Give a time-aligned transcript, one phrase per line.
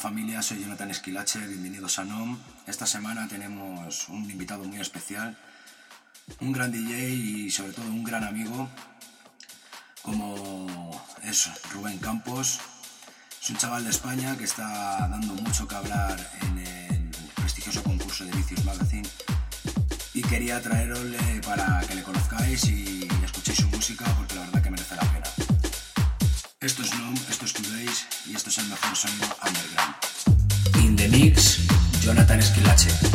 [0.00, 2.38] familia, soy Jonathan Esquilache, bienvenidos a NOM.
[2.66, 5.36] Esta semana tenemos un invitado muy especial,
[6.40, 8.66] un gran DJ y sobre todo un gran amigo,
[10.00, 12.60] como es Rubén Campos.
[13.42, 18.24] Es un chaval de España que está dando mucho que hablar en el prestigioso concurso
[18.24, 19.08] de Vicious Magazine
[20.14, 24.70] y quería traerosle para que le conozcáis y escuchéis su música porque la verdad que
[24.70, 25.19] merece la pena.
[28.60, 29.10] Jason Johnson
[29.42, 29.94] Underground.
[30.84, 31.66] In the Mix,
[32.02, 33.09] Jonathan Esquilache.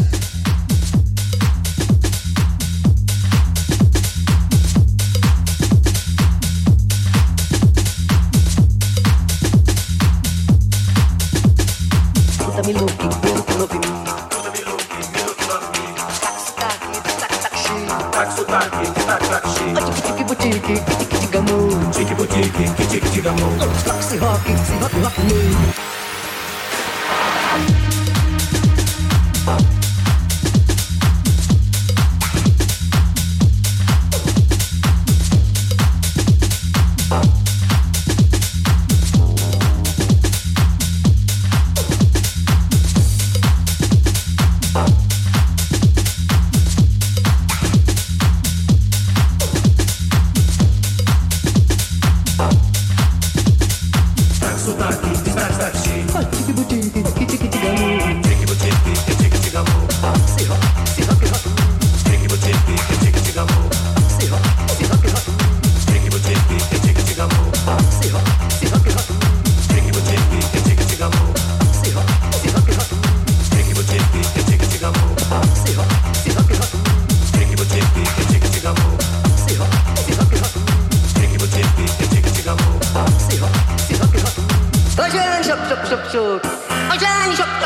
[86.16, 87.65] 就，我知你说。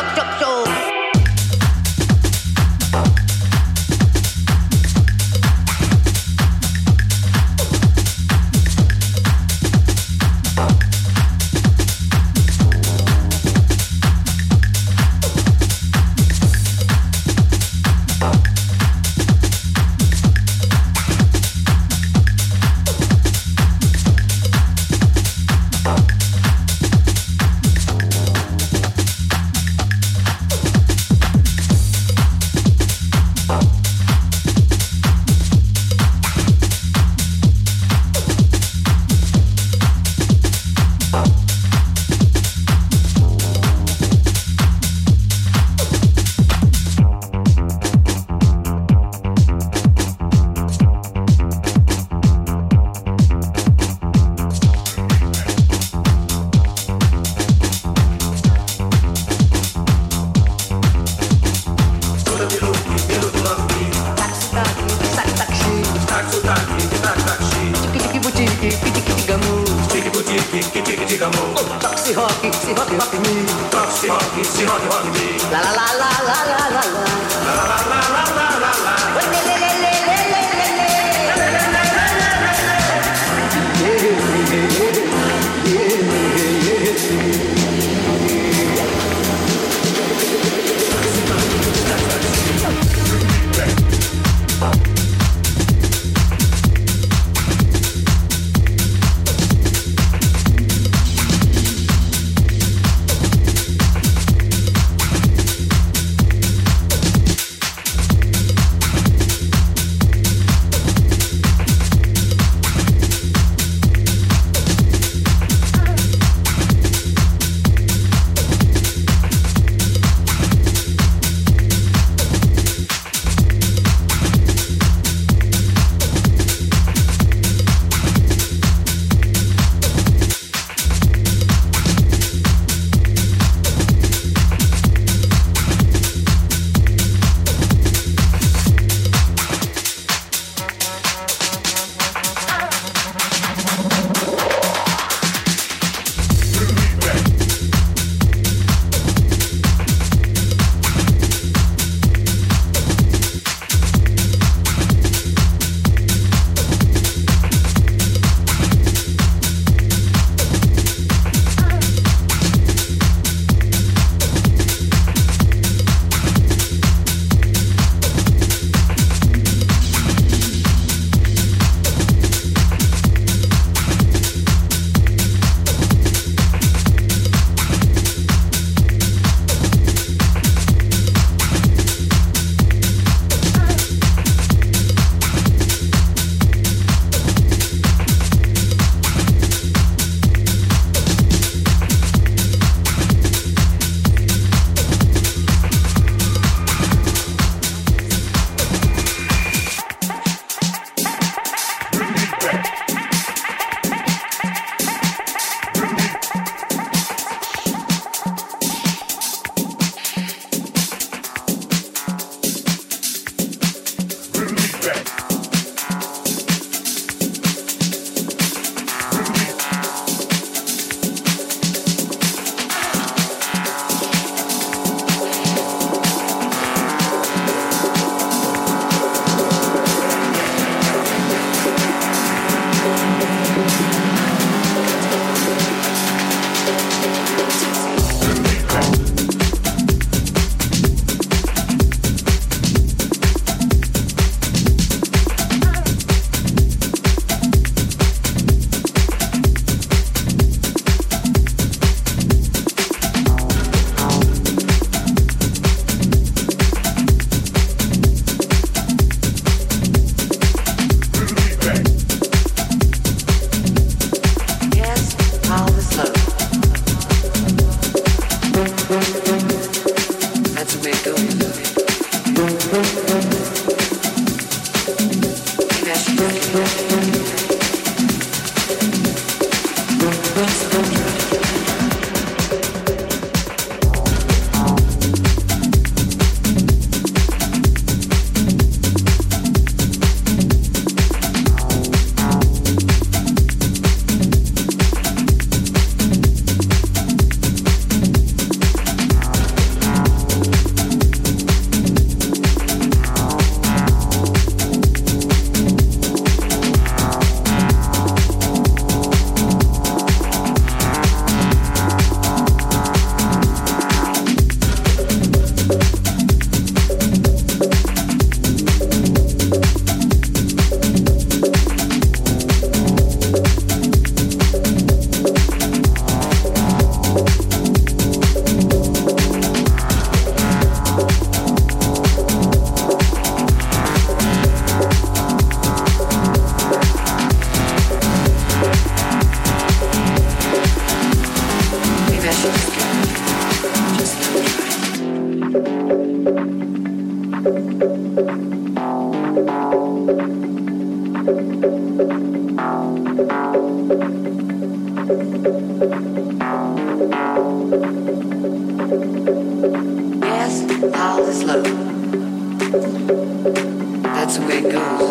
[364.20, 365.10] That's the way it goes.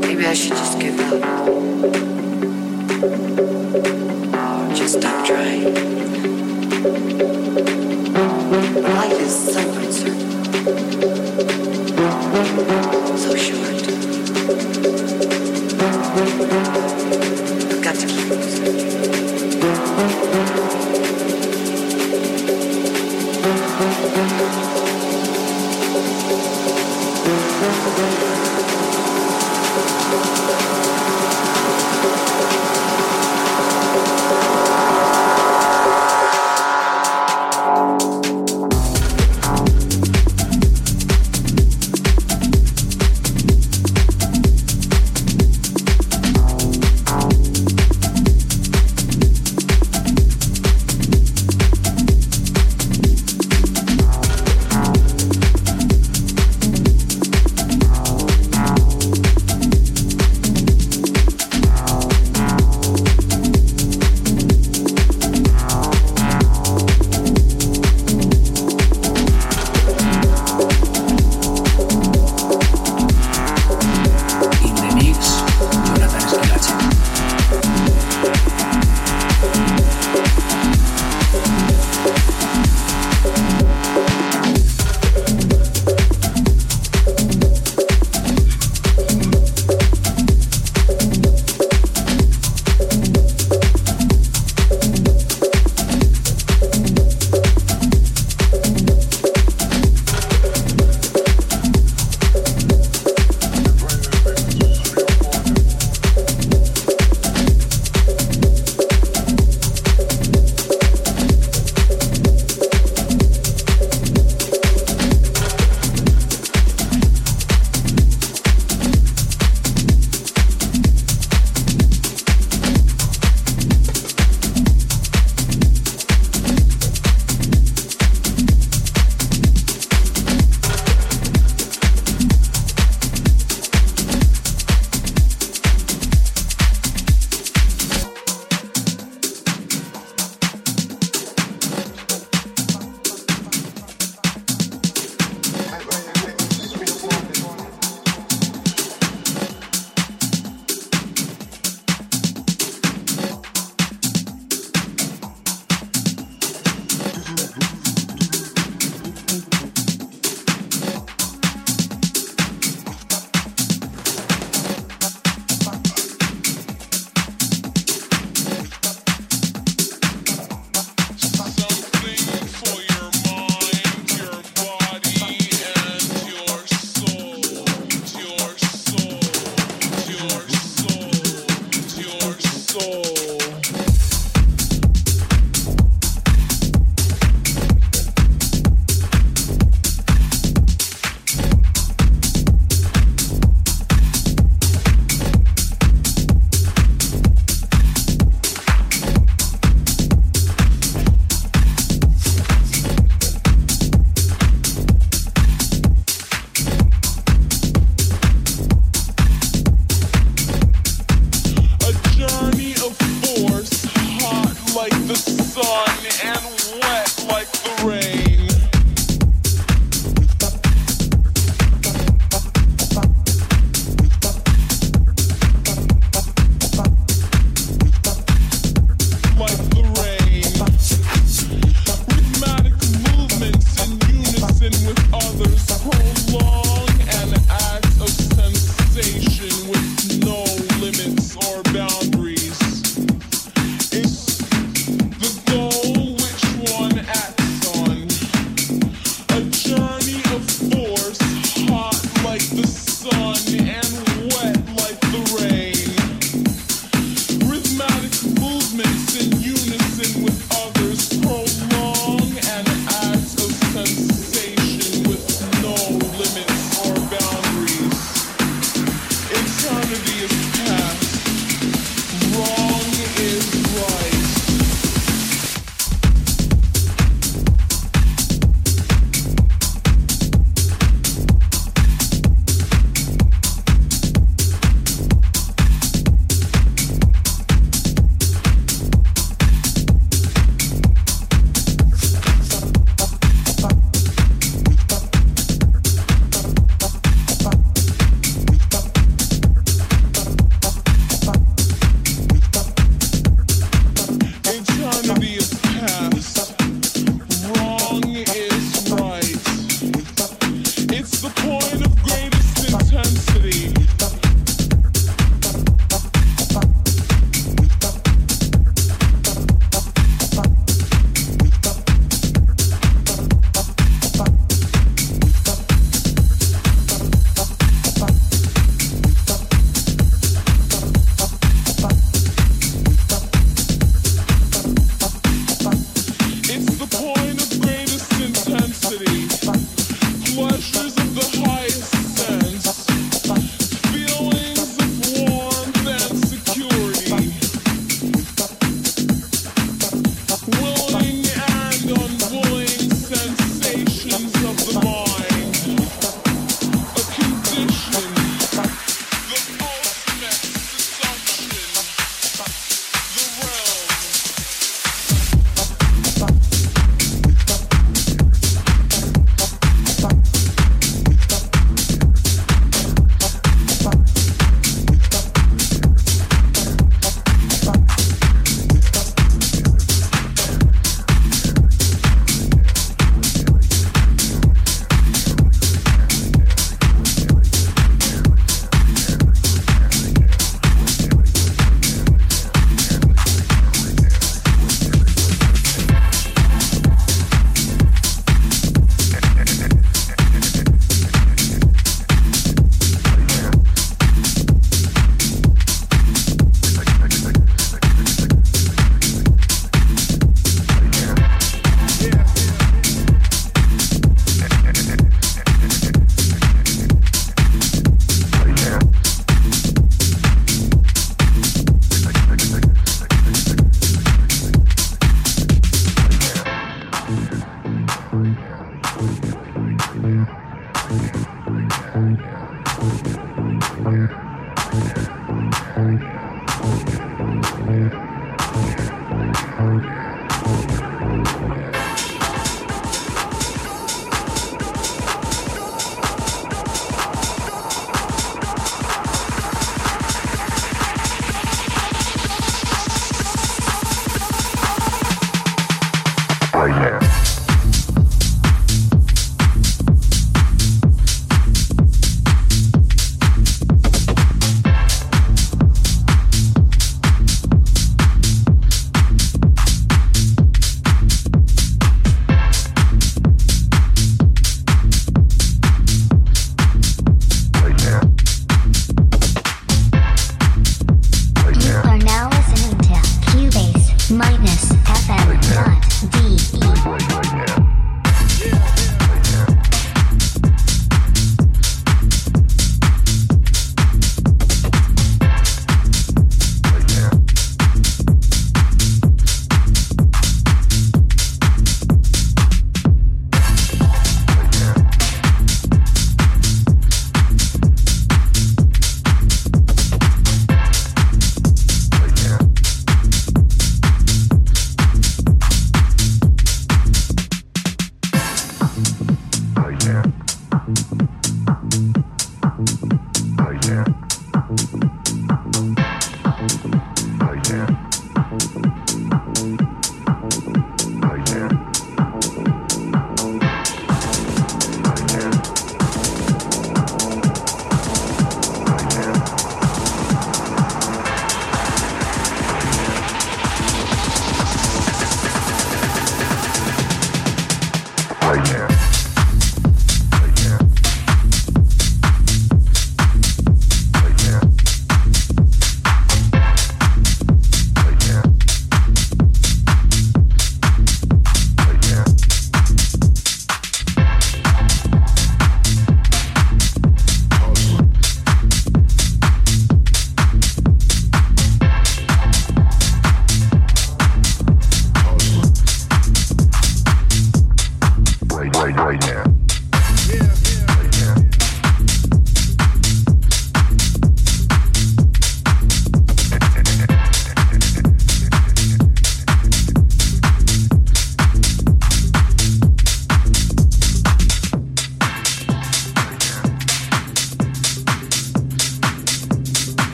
[0.00, 1.23] Maybe I should just give up.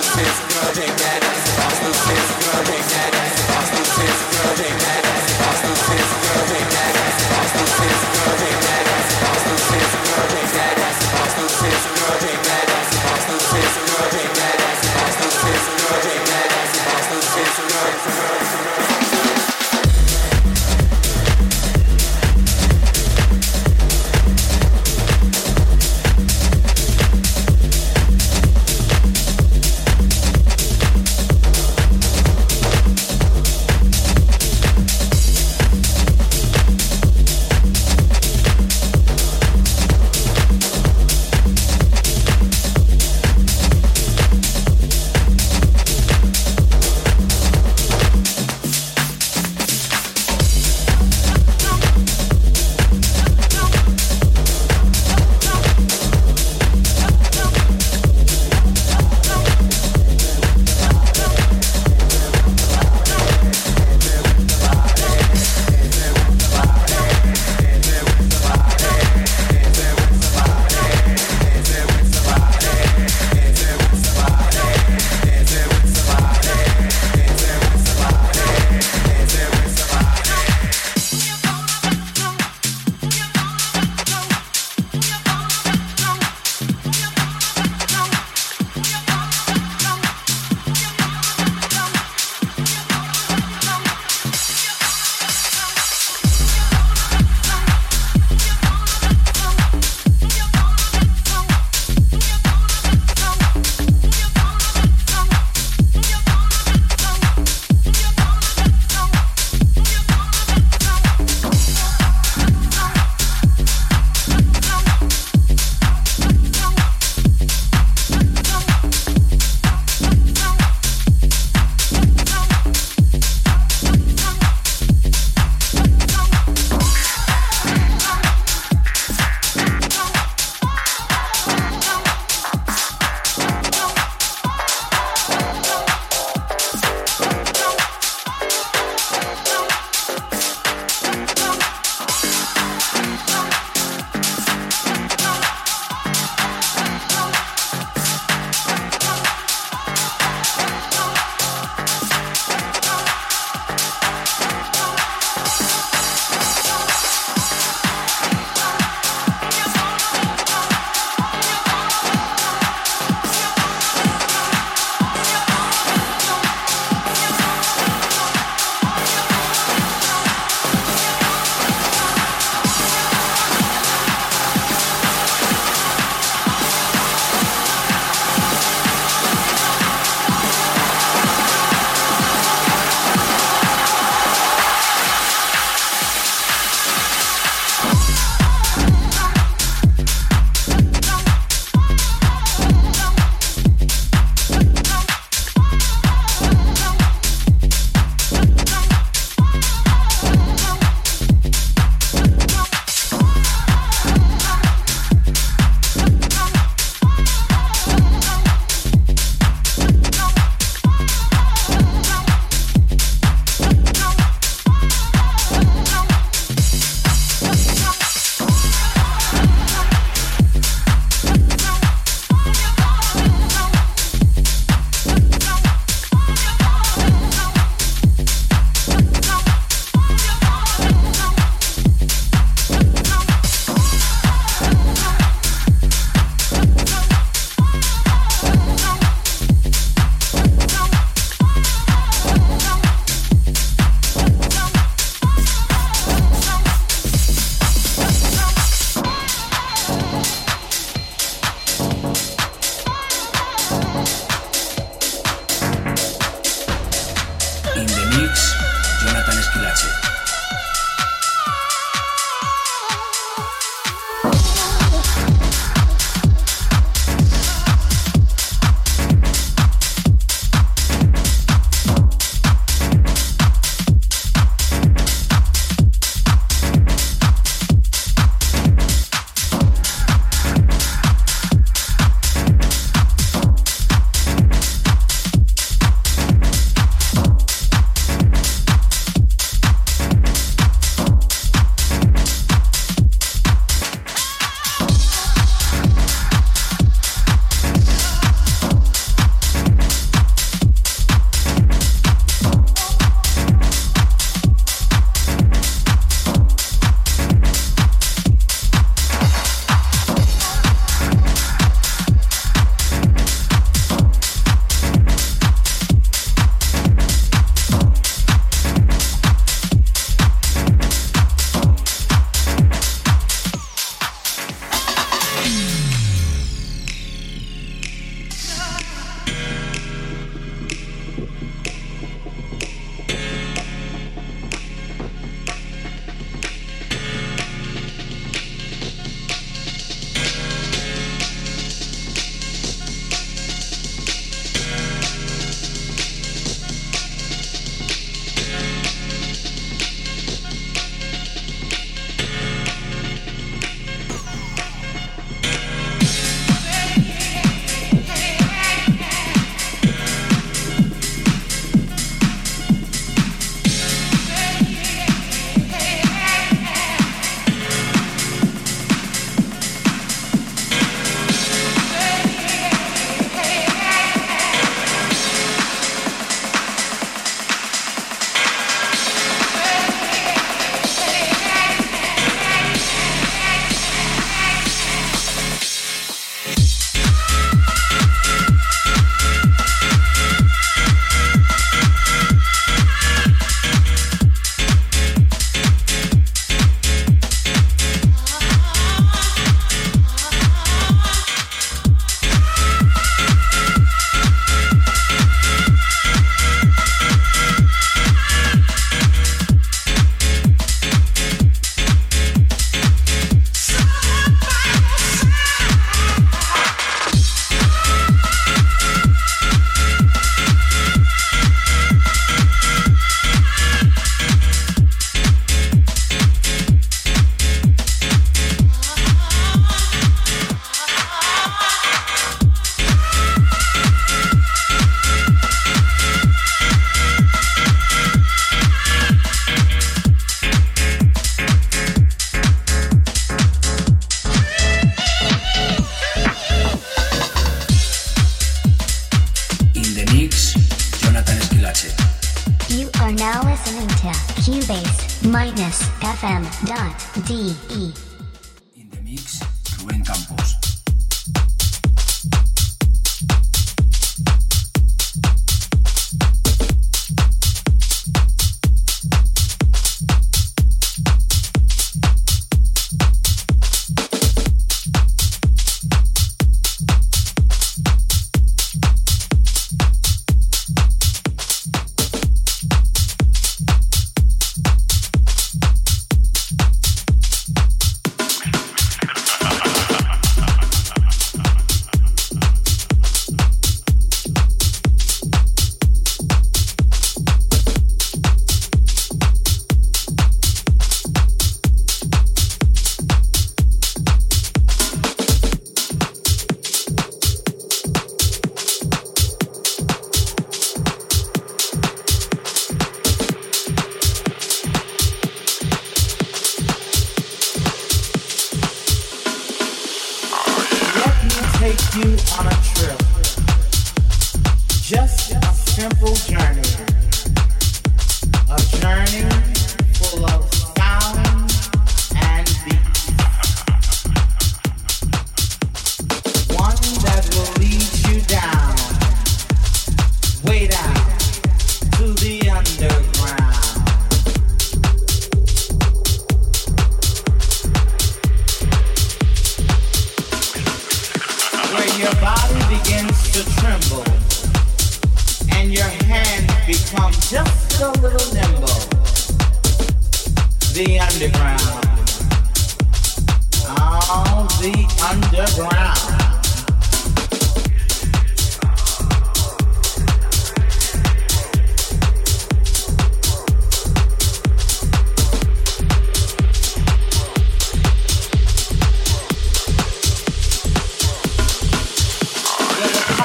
[0.00, 0.28] Girl,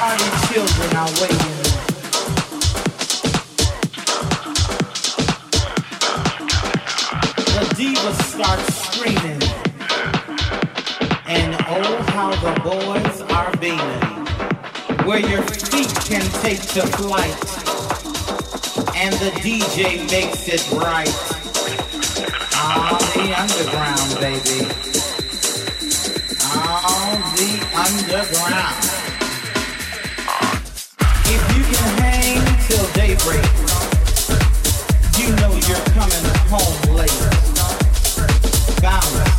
[0.04, 1.54] Children are waiting.
[7.48, 9.42] The divas start screaming.
[11.26, 13.50] And oh how the boys are.
[15.06, 17.34] Where your feet can take to flight.
[18.94, 20.70] And the DJ makes it
[23.14, 24.68] the underground, baby.
[27.36, 29.03] The underground.
[33.14, 33.20] You
[35.36, 37.12] know you're coming home late.
[38.82, 39.33] Bound.